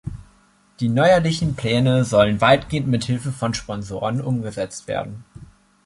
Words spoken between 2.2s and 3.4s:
weitgehend mit Hilfe